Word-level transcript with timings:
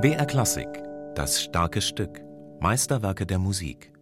BR 0.00 0.26
Klassik, 0.26 0.66
das 1.14 1.40
starke 1.40 1.80
Stück, 1.80 2.20
Meisterwerke 2.58 3.24
der 3.26 3.38
Musik. 3.38 3.92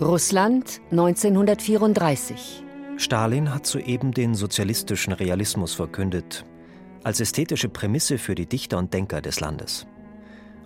Russland 0.00 0.80
1934. 0.92 2.69
Stalin 3.00 3.54
hat 3.54 3.66
soeben 3.66 4.12
den 4.12 4.34
sozialistischen 4.34 5.14
Realismus 5.14 5.72
verkündet, 5.72 6.44
als 7.02 7.18
ästhetische 7.18 7.70
Prämisse 7.70 8.18
für 8.18 8.34
die 8.34 8.44
Dichter 8.44 8.76
und 8.76 8.92
Denker 8.92 9.22
des 9.22 9.40
Landes. 9.40 9.86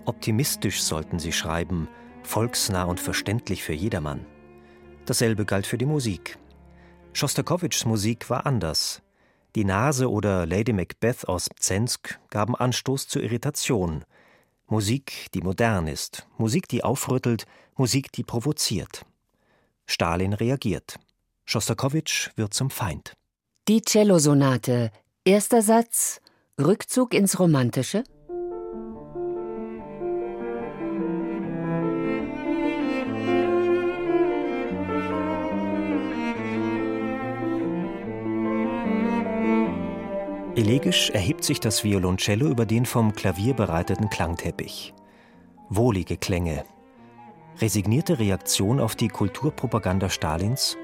Optimistisch 0.05 0.83
sollten 0.83 1.21
sie 1.21 1.31
schreiben, 1.31 1.87
volksnah 2.25 2.83
und 2.83 2.99
verständlich 2.99 3.63
für 3.63 3.73
jedermann. 3.73 4.27
Dasselbe 5.07 5.45
galt 5.45 5.65
für 5.65 5.79
die 5.79 5.87
Musik. 5.87 6.37
Schostakowitschs 7.13 7.85
Musik 7.85 8.29
war 8.29 8.47
anders. 8.47 9.01
Die 9.55 9.65
Nase 9.65 10.11
oder 10.11 10.45
Lady 10.45 10.73
Macbeth 10.73 11.29
aus 11.29 11.49
Pzensk 11.49 12.19
gaben 12.31 12.57
Anstoß 12.57 13.07
zur 13.07 13.23
Irritation. 13.23 14.05
Musik, 14.67 15.29
die 15.35 15.41
modern 15.41 15.87
ist, 15.87 16.27
Musik, 16.37 16.67
die 16.67 16.83
aufrüttelt, 16.83 17.47
Musik, 17.77 18.11
die 18.11 18.25
provoziert. 18.25 19.07
Stalin 19.87 20.33
reagiert. 20.33 20.99
Schostakowitsch 21.45 22.31
wird 22.37 22.55
zum 22.55 22.71
Feind. 22.71 23.15
Die 23.69 23.83
Cellosonate. 23.83 24.91
Erster 25.25 25.63
Satz. 25.63 26.21
Rückzug 26.61 27.15
ins 27.15 27.39
Romantische. 27.39 28.05
Elegisch 40.57 41.11
erhebt 41.11 41.43
sich 41.43 41.59
das 41.59 41.83
Violoncello 41.83 42.47
über 42.47 42.65
den 42.65 42.87
vom 42.87 43.13
Klavier 43.13 43.55
bereiteten 43.55 44.09
Klangteppich. 44.09 44.95
Wohlige 45.69 46.17
Klänge. 46.17 46.65
Resignierte 47.59 48.21
Reaktion 48.21 48.79
auf 48.79 48.95
die 48.95 49.09
Kulturpropaganda 49.09 50.09
Stalins? 50.11 50.77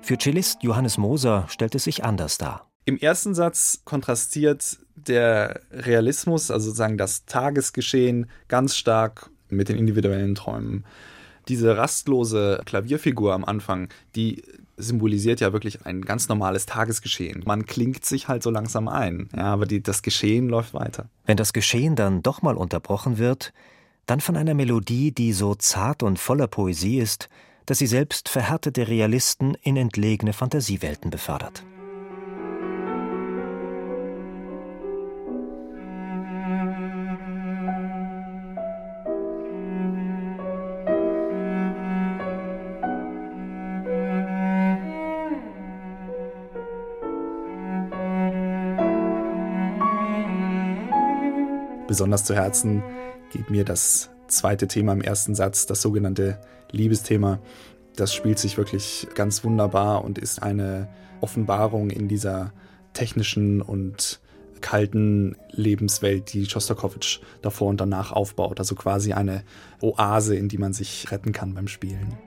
Für 0.00 0.16
Cellist 0.18 0.62
Johannes 0.62 0.98
Moser 0.98 1.46
stellt 1.48 1.74
es 1.74 1.84
sich 1.84 2.04
anders 2.04 2.38
dar. 2.38 2.68
Im 2.84 2.96
ersten 2.98 3.34
Satz 3.34 3.82
kontrastiert 3.84 4.78
der 4.96 5.60
Realismus, 5.70 6.50
also 6.50 6.66
sozusagen 6.66 6.96
das 6.96 7.26
Tagesgeschehen, 7.26 8.30
ganz 8.48 8.76
stark 8.76 9.30
mit 9.50 9.68
den 9.68 9.76
individuellen 9.76 10.34
Träumen. 10.34 10.84
Diese 11.48 11.76
rastlose 11.76 12.62
Klavierfigur 12.64 13.34
am 13.34 13.44
Anfang, 13.44 13.88
die 14.16 14.42
symbolisiert 14.78 15.40
ja 15.40 15.52
wirklich 15.52 15.84
ein 15.86 16.02
ganz 16.02 16.28
normales 16.28 16.66
Tagesgeschehen. 16.66 17.42
Man 17.44 17.66
klingt 17.66 18.04
sich 18.04 18.28
halt 18.28 18.42
so 18.42 18.50
langsam 18.50 18.88
ein, 18.88 19.28
ja, 19.36 19.52
aber 19.52 19.66
die, 19.66 19.82
das 19.82 20.02
Geschehen 20.02 20.48
läuft 20.48 20.72
weiter. 20.72 21.08
Wenn 21.26 21.36
das 21.36 21.52
Geschehen 21.52 21.96
dann 21.96 22.22
doch 22.22 22.42
mal 22.42 22.56
unterbrochen 22.56 23.18
wird, 23.18 23.52
dann 24.06 24.20
von 24.20 24.36
einer 24.36 24.54
Melodie, 24.54 25.12
die 25.12 25.32
so 25.32 25.54
zart 25.54 26.02
und 26.02 26.18
voller 26.18 26.46
Poesie 26.46 26.98
ist, 26.98 27.28
dass 27.68 27.76
sie 27.76 27.86
selbst 27.86 28.30
verhärtete 28.30 28.88
Realisten 28.88 29.54
in 29.60 29.76
entlegene 29.76 30.32
Fantasiewelten 30.32 31.10
befördert. 31.10 31.62
Besonders 51.86 52.24
zu 52.24 52.34
Herzen 52.34 52.82
geht 53.30 53.50
mir 53.50 53.66
das 53.66 54.08
zweite 54.26 54.68
Thema 54.68 54.94
im 54.94 55.02
ersten 55.02 55.34
Satz, 55.34 55.66
das 55.66 55.82
sogenannte 55.82 56.40
Liebesthema. 56.70 57.38
Das 57.96 58.14
spielt 58.14 58.38
sich 58.38 58.56
wirklich 58.56 59.08
ganz 59.14 59.44
wunderbar 59.44 60.04
und 60.04 60.18
ist 60.18 60.42
eine 60.42 60.88
Offenbarung 61.20 61.90
in 61.90 62.08
dieser 62.08 62.52
technischen 62.92 63.60
und 63.60 64.20
kalten 64.60 65.36
Lebenswelt, 65.50 66.32
die 66.32 66.46
Schostakowitsch 66.46 67.20
davor 67.42 67.68
und 67.68 67.80
danach 67.80 68.12
aufbaut. 68.12 68.58
Also 68.58 68.74
quasi 68.74 69.12
eine 69.12 69.44
Oase, 69.80 70.36
in 70.36 70.48
die 70.48 70.58
man 70.58 70.72
sich 70.72 71.10
retten 71.10 71.32
kann 71.32 71.54
beim 71.54 71.68
Spielen. 71.68 72.18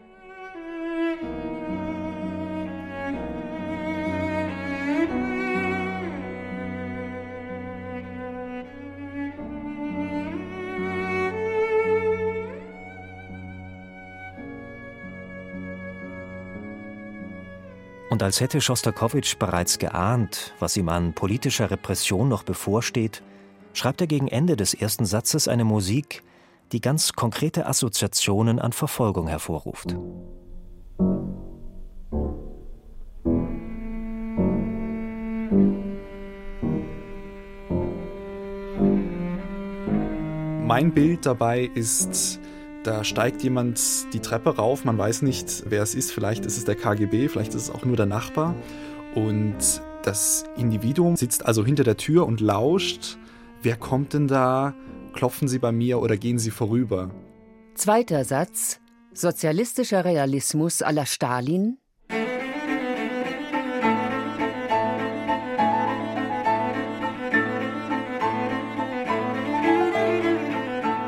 Und 18.12 18.22
als 18.22 18.42
hätte 18.42 18.60
Schostakowitsch 18.60 19.38
bereits 19.40 19.80
geahnt, 19.80 20.54
was 20.60 20.76
ihm 20.76 20.90
an 20.90 21.14
politischer 21.14 21.72
Repression 21.72 22.28
noch 22.28 22.44
bevorsteht, 22.44 23.24
schreibt 23.72 24.02
er 24.02 24.08
gegen 24.08 24.28
Ende 24.28 24.58
des 24.58 24.74
ersten 24.74 25.06
Satzes 25.06 25.48
eine 25.48 25.64
Musik, 25.64 26.22
die 26.74 26.82
ganz 26.82 27.14
konkrete 27.14 27.68
Assoziationen 27.68 28.60
an 28.60 28.74
Verfolgung 28.74 29.30
hervorruft. 29.30 29.96
Mein 40.68 40.94
Bild 40.94 41.26
dabei 41.26 41.72
ist 41.74 42.42
da 42.84 43.03
steigt 43.03 43.44
jemand 43.44 43.80
die 44.14 44.19
Treppe 44.19 44.56
rauf, 44.56 44.86
man 44.86 44.97
weiß 44.97 45.22
nicht, 45.22 45.64
wer 45.68 45.84
es 45.84 45.94
ist. 45.94 46.12
Vielleicht 46.12 46.46
ist 46.46 46.58
es 46.58 46.66
der 46.66 46.75
KGB, 46.75 47.28
vielleicht 47.28 47.53
ist 47.53 47.64
es 47.64 47.69
auch 47.69 47.86
nur 47.86 47.96
der 47.96 48.08
Nachbar. 48.08 48.56
Und 49.14 49.81
das 50.03 50.46
Individuum 50.58 51.16
sitzt 51.16 51.46
also 51.46 51.64
hinter 51.64 51.84
der 51.84 51.97
Tür 51.97 52.25
und 52.25 52.42
lauscht. 52.42 53.18
Wer 53.62 53.75
kommt 53.75 54.14
denn 54.14 54.28
da? 54.28 54.74
Klopfen 55.14 55.47
Sie 55.47 55.59
bei 55.59 55.72
mir 55.72 56.00
oder 56.00 56.18
gehen 56.18 56.40
Sie 56.40 56.50
vorüber? 56.50 57.12
Zweiter 57.75 58.25
Satz. 58.25 58.80
Sozialistischer 59.13 60.03
Realismus 60.03 60.81
à 60.81 60.92
la 60.92 61.06
Stalin. 61.06 61.78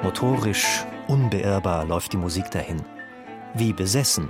Motorisch 0.03 0.85
Unbeirrbar 1.13 1.85
läuft 1.85 2.13
die 2.13 2.17
Musik 2.17 2.49
dahin. 2.49 2.81
Wie 3.53 3.71
besessen. 3.71 4.29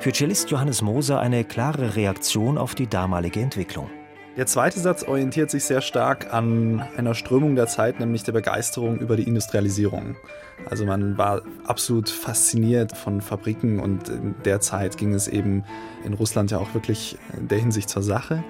Für 0.00 0.10
Cellist 0.10 0.50
Johannes 0.50 0.80
Moser 0.80 1.20
eine 1.20 1.44
klare 1.44 1.96
Reaktion 1.96 2.56
auf 2.56 2.74
die 2.74 2.86
damalige 2.86 3.40
Entwicklung. 3.40 3.90
Der 4.38 4.46
zweite 4.46 4.80
Satz 4.80 5.02
orientiert 5.02 5.50
sich 5.50 5.64
sehr 5.64 5.82
stark 5.82 6.32
an 6.32 6.82
einer 6.96 7.14
Strömung 7.14 7.56
der 7.56 7.66
Zeit, 7.66 8.00
nämlich 8.00 8.22
der 8.22 8.32
Begeisterung 8.32 9.00
über 9.00 9.16
die 9.16 9.24
Industrialisierung. 9.24 10.16
Also 10.64 10.86
man 10.86 11.18
war 11.18 11.42
absolut 11.66 12.08
fasziniert 12.08 12.96
von 12.96 13.20
Fabriken 13.20 13.78
und 13.78 14.08
in 14.08 14.34
der 14.46 14.60
Zeit 14.60 14.96
ging 14.96 15.12
es 15.12 15.28
eben 15.28 15.62
in 16.06 16.14
Russland 16.14 16.52
ja 16.52 16.56
auch 16.56 16.72
wirklich 16.72 17.18
in 17.36 17.48
der 17.48 17.58
Hinsicht 17.58 17.90
zur 17.90 18.02
Sache. 18.02 18.42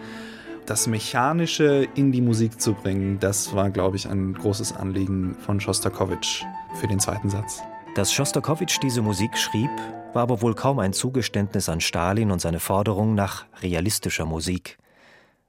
Das 0.66 0.86
Mechanische 0.86 1.88
in 1.96 2.12
die 2.12 2.20
Musik 2.20 2.60
zu 2.60 2.72
bringen, 2.74 3.18
das 3.18 3.52
war, 3.52 3.70
glaube 3.70 3.96
ich, 3.96 4.08
ein 4.08 4.32
großes 4.32 4.72
Anliegen 4.72 5.34
von 5.40 5.60
Schostakowitsch 5.60 6.44
für 6.78 6.86
den 6.86 7.00
zweiten 7.00 7.28
Satz. 7.28 7.62
Dass 7.96 8.12
Schostakowitsch 8.12 8.78
diese 8.80 9.02
Musik 9.02 9.36
schrieb, 9.36 9.70
war 10.12 10.22
aber 10.22 10.40
wohl 10.40 10.54
kaum 10.54 10.78
ein 10.78 10.92
Zugeständnis 10.92 11.68
an 11.68 11.80
Stalin 11.80 12.30
und 12.30 12.40
seine 12.40 12.60
Forderung 12.60 13.16
nach 13.16 13.44
realistischer 13.60 14.24
Musik. 14.24 14.78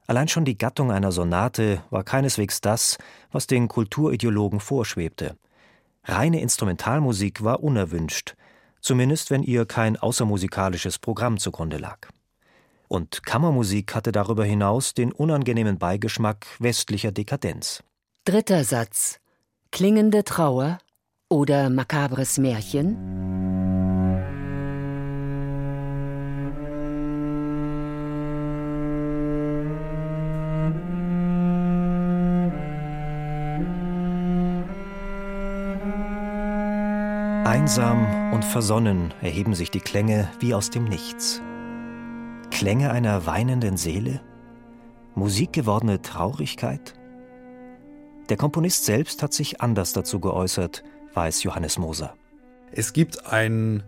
Allein 0.08 0.26
schon 0.26 0.44
die 0.44 0.58
Gattung 0.58 0.90
einer 0.90 1.12
Sonate 1.12 1.82
war 1.90 2.02
keineswegs 2.02 2.60
das, 2.60 2.98
was 3.30 3.46
den 3.46 3.68
Kulturideologen 3.68 4.58
vorschwebte. 4.58 5.36
Reine 6.02 6.40
Instrumentalmusik 6.40 7.44
war 7.44 7.62
unerwünscht, 7.62 8.34
zumindest 8.80 9.30
wenn 9.30 9.44
ihr 9.44 9.64
kein 9.64 9.96
außermusikalisches 9.96 10.98
Programm 10.98 11.38
zugrunde 11.38 11.78
lag 11.78 12.08
und 12.94 13.24
Kammermusik 13.24 13.94
hatte 13.94 14.12
darüber 14.12 14.44
hinaus 14.44 14.94
den 14.94 15.12
unangenehmen 15.12 15.78
Beigeschmack 15.78 16.46
westlicher 16.60 17.10
Dekadenz. 17.10 17.82
Dritter 18.24 18.62
Satz 18.62 19.18
Klingende 19.72 20.22
Trauer 20.22 20.78
oder 21.28 21.70
makabres 21.70 22.38
Märchen? 22.38 22.96
Einsam 37.44 38.32
und 38.32 38.44
versonnen 38.44 39.12
erheben 39.20 39.54
sich 39.54 39.72
die 39.72 39.80
Klänge 39.80 40.30
wie 40.38 40.54
aus 40.54 40.70
dem 40.70 40.84
Nichts. 40.84 41.42
Klänge 42.64 42.92
einer 42.92 43.26
weinenden 43.26 43.76
Seele? 43.76 44.22
Musikgewordene 45.14 46.00
Traurigkeit? 46.00 46.94
Der 48.30 48.38
Komponist 48.38 48.86
selbst 48.86 49.22
hat 49.22 49.34
sich 49.34 49.60
anders 49.60 49.92
dazu 49.92 50.18
geäußert, 50.18 50.82
weiß 51.12 51.42
Johannes 51.42 51.76
Moser. 51.76 52.16
Es 52.72 52.94
gibt 52.94 53.26
ein 53.26 53.82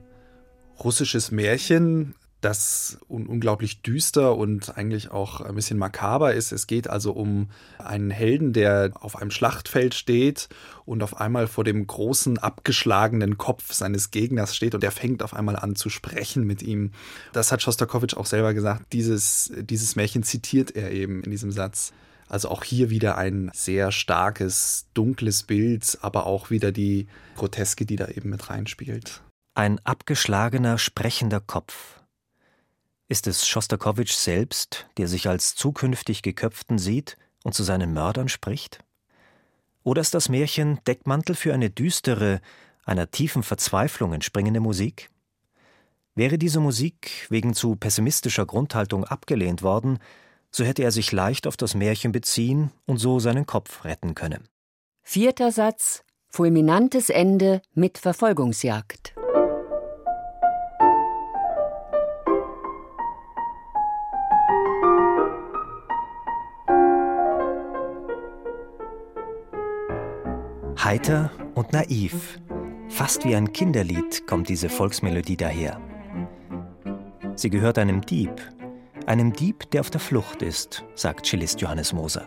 russisches 0.85 1.31
Märchen, 1.31 2.17
das 2.41 2.99
un 3.09 3.27
unglaublich 3.27 3.83
düster 3.83 4.37
und 4.37 4.77
eigentlich 4.77 5.11
auch 5.11 5.41
ein 5.41 5.55
bisschen 5.55 5.79
makaber 5.79 6.35
ist. 6.35 6.53
Es 6.53 6.67
geht 6.67 6.89
also 6.89 7.13
um 7.13 7.49
einen 7.79 8.11
Helden, 8.11 8.53
der 8.53 8.93
auf 9.01 9.17
einem 9.17 9.31
Schlachtfeld 9.31 9.95
steht 9.95 10.49
und 10.85 11.03
auf 11.03 11.21
einmal 11.21 11.47
vor 11.47 11.65
dem 11.65 11.87
großen 11.87 12.39
abgeschlagenen 12.39 13.39
Kopf 13.39 13.73
seines 13.73 14.11
Gegners 14.11 14.55
steht 14.55 14.75
und 14.75 14.83
der 14.83 14.93
fängt 14.93 15.23
auf 15.23 15.35
einmal 15.35 15.57
an 15.57 15.77
zu 15.77 15.89
sprechen 15.89 16.45
mit 16.45 16.63
ihm. 16.63 16.93
Das 17.33 17.53
hat 17.53 17.63
Schostakowitsch 17.63 18.17
auch 18.17 18.27
selber 18.27 18.55
gesagt. 18.55 18.93
Dieses, 18.93 19.53
dieses 19.57 19.97
Märchen 19.97 20.23
zitiert 20.23 20.77
er 20.77 20.93
eben 20.93 21.23
in 21.23 21.31
diesem 21.31 21.51
Satz. 21.51 21.93
Also 22.29 22.49
auch 22.49 22.65
hier 22.65 22.91
wieder 22.91 23.17
ein 23.17 23.51
sehr 23.55 23.93
starkes, 23.93 24.87
dunkles 24.95 25.45
Bild, 25.45 25.99
aber 26.03 26.27
auch 26.27 26.51
wieder 26.51 26.73
die 26.73 27.07
Groteske, 27.37 27.87
die 27.87 27.97
da 27.97 28.09
eben 28.09 28.31
mit 28.31 28.51
reinspielt. 28.51 29.23
Ein 29.55 29.81
abgeschlagener, 29.85 30.77
sprechender 30.77 31.41
Kopf. 31.41 31.96
Ist 33.09 33.29
es 33.29 33.47
Schostakowitsch 33.47 34.15
selbst, 34.15 34.87
der 34.97 35.07
sich 35.07 35.29
als 35.29 35.55
zukünftig 35.55 36.23
Geköpften 36.23 36.79
sieht 36.79 37.17
und 37.45 37.55
zu 37.55 37.63
seinen 37.63 37.93
Mördern 37.93 38.29
spricht? 38.29 38.81
Oder 39.85 40.01
ist 40.01 40.15
das 40.15 40.29
Märchen 40.29 40.81
Deckmantel 40.87 41.37
für 41.37 41.55
eine 41.55 41.71
düstere, 41.71 42.41
einer 42.85 43.11
tiefen 43.11 43.45
Verzweiflung 43.45 44.13
entspringende 44.13 44.59
Musik? 44.59 45.11
Wäre 46.17 46.39
diese 46.39 46.59
Musik 46.59 47.27
wegen 47.29 47.55
zu 47.55 47.77
pessimistischer 47.77 48.47
Grundhaltung 48.47 49.05
abgelehnt 49.05 49.63
worden, 49.63 49.99
so 50.51 50.65
hätte 50.65 50.83
er 50.83 50.91
sich 50.91 51.13
leicht 51.13 51.47
auf 51.47 51.57
das 51.57 51.75
Märchen 51.75 52.11
beziehen 52.11 52.73
und 52.87 52.99
so 52.99 53.21
seinen 53.21 53.47
Kopf 53.47 53.85
retten 53.85 54.15
können. 54.15 54.49
Vierter 55.03 55.53
Satz 55.53 56.03
Fulminantes 56.29 57.09
Ende 57.09 57.63
mit 57.73 57.99
Verfolgungsjagd. 57.99 59.16
Heiter 70.97 71.31
und 71.55 71.75
naiv, 71.75 72.41
fast 72.89 73.27
wie 73.27 73.37
ein 73.37 73.53
Kinderlied 73.53 74.27
kommt 74.27 74.49
diese 74.49 74.71
Volksmelodie 74.71 75.37
daher. 75.37 75.79
Sie 77.35 77.51
gehört 77.51 77.77
einem 77.77 78.01
Dieb, 78.01 78.31
einem 79.05 79.35
Dieb, 79.35 79.71
der 79.73 79.83
auf 79.83 79.91
der 79.91 80.01
Flucht 80.01 80.41
ist, 80.41 80.85
sagt 80.95 81.27
Cellist 81.27 81.61
Johannes 81.61 81.93
Moser. 81.93 82.27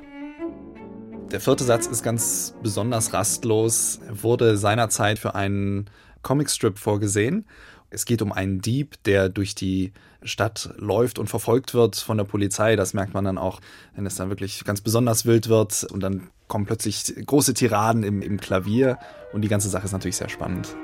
Der 1.31 1.39
vierte 1.39 1.63
Satz 1.63 1.87
ist 1.87 2.03
ganz 2.03 2.53
besonders 2.61 3.11
rastlos, 3.11 4.01
er 4.07 4.21
wurde 4.21 4.55
seinerzeit 4.55 5.17
für 5.17 5.33
einen 5.33 5.89
Comicstrip 6.21 6.77
vorgesehen. 6.77 7.47
Es 7.91 8.05
geht 8.05 8.21
um 8.21 8.31
einen 8.31 8.61
Dieb, 8.61 9.01
der 9.03 9.29
durch 9.29 9.55
die 9.55 9.93
Stadt 10.21 10.69
läuft 10.77 11.17
und 11.17 11.27
verfolgt 11.27 11.73
wird 11.73 11.95
von 11.95 12.17
der 12.17 12.23
Polizei. 12.23 12.75
Das 12.75 12.93
merkt 12.93 13.13
man 13.13 13.25
dann 13.25 13.37
auch, 13.37 13.61
wenn 13.95 14.05
es 14.05 14.15
dann 14.15 14.29
wirklich 14.29 14.63
ganz 14.63 14.81
besonders 14.81 15.25
wild 15.25 15.49
wird 15.49 15.85
und 15.85 16.01
dann 16.01 16.29
kommen 16.47 16.65
plötzlich 16.65 17.13
große 17.25 17.53
Tiraden 17.53 18.03
im, 18.03 18.21
im 18.21 18.39
Klavier 18.39 18.99
und 19.33 19.41
die 19.41 19.47
ganze 19.47 19.69
Sache 19.69 19.85
ist 19.85 19.91
natürlich 19.91 20.17
sehr 20.17 20.29
spannend. 20.29 20.75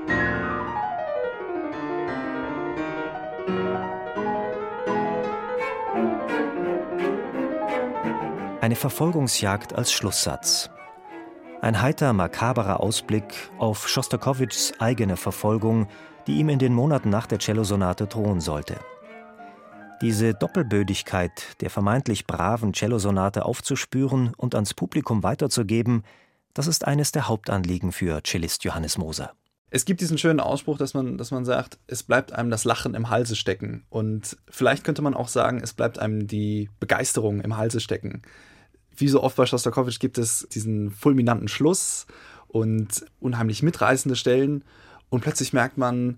Eine 8.61 8.75
Verfolgungsjagd 8.75 9.75
als 9.75 9.91
Schlusssatz. 9.91 10.71
Ein 11.65 11.81
heiter, 11.81 12.13
makaberer 12.13 12.79
Ausblick 12.79 13.23
auf 13.57 13.89
Schostakowitschs 13.89 14.73
eigene 14.77 15.17
Verfolgung, 15.17 15.87
die 16.27 16.35
ihm 16.35 16.49
in 16.49 16.59
den 16.59 16.75
Monaten 16.75 17.09
nach 17.09 17.25
der 17.25 17.39
Cellosonate 17.39 18.05
drohen 18.05 18.39
sollte. 18.39 18.75
Diese 19.99 20.35
Doppelbödigkeit 20.35 21.59
der 21.61 21.71
vermeintlich 21.71 22.27
braven 22.27 22.75
Cellosonate 22.75 23.45
aufzuspüren 23.45 24.31
und 24.37 24.53
ans 24.53 24.75
Publikum 24.75 25.23
weiterzugeben, 25.23 26.03
das 26.53 26.67
ist 26.67 26.85
eines 26.85 27.11
der 27.11 27.27
Hauptanliegen 27.27 27.91
für 27.91 28.21
Cellist 28.21 28.63
Johannes 28.63 28.99
Moser. 28.99 29.33
Es 29.71 29.85
gibt 29.85 30.01
diesen 30.01 30.19
schönen 30.19 30.41
Ausspruch, 30.41 30.77
dass 30.77 30.93
man, 30.93 31.17
dass 31.17 31.31
man 31.31 31.45
sagt, 31.45 31.79
es 31.87 32.03
bleibt 32.03 32.31
einem 32.31 32.51
das 32.51 32.65
Lachen 32.65 32.93
im 32.93 33.09
Halse 33.09 33.35
stecken. 33.35 33.85
Und 33.89 34.37
vielleicht 34.51 34.83
könnte 34.83 35.01
man 35.01 35.15
auch 35.15 35.29
sagen, 35.29 35.61
es 35.63 35.73
bleibt 35.73 35.97
einem 35.97 36.27
die 36.27 36.69
Begeisterung 36.79 37.41
im 37.41 37.57
Halse 37.57 37.79
stecken 37.79 38.21
wie 38.97 39.07
so 39.07 39.21
oft 39.23 39.35
bei 39.35 39.45
Shostakovich 39.45 39.99
gibt 39.99 40.17
es 40.17 40.47
diesen 40.51 40.91
fulminanten 40.91 41.47
Schluss 41.47 42.07
und 42.47 43.05
unheimlich 43.19 43.63
mitreißende 43.63 44.15
Stellen 44.15 44.63
und 45.09 45.21
plötzlich 45.21 45.53
merkt 45.53 45.77
man, 45.77 46.17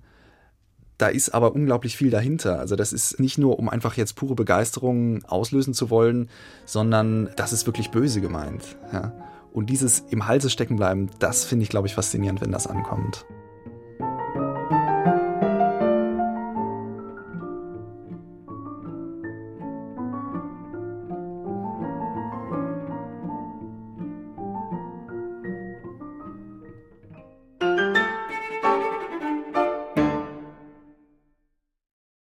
da 0.98 1.08
ist 1.08 1.30
aber 1.30 1.54
unglaublich 1.54 1.96
viel 1.96 2.10
dahinter. 2.10 2.60
Also 2.60 2.76
das 2.76 2.92
ist 2.92 3.20
nicht 3.20 3.38
nur, 3.38 3.60
um 3.60 3.70
einfach 3.70 3.96
jetzt 3.98 4.16
pure 4.16 4.36
Begeisterung 4.36 5.24
auslösen 5.26 5.74
zu 5.74 5.90
wollen, 5.90 6.30
sondern 6.66 7.30
das 7.36 7.54
ist 7.54 7.68
wirklich 7.68 7.92
böse 7.92 8.22
gemeint. 8.22 8.78
Ja. 8.92 9.14
Und 9.54 9.70
dieses 9.70 10.00
im 10.10 10.28
Halse 10.28 10.50
stecken 10.50 10.76
bleiben, 10.76 11.10
das 11.20 11.46
finde 11.46 11.64
ich, 11.64 11.70
glaube 11.70 11.88
ich, 11.88 11.96
faszinierend, 11.96 12.42
wenn 12.42 12.52
das 12.52 12.68
ankommt. 12.68 13.26